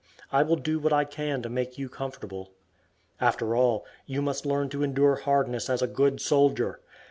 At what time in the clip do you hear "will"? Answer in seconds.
0.41-0.55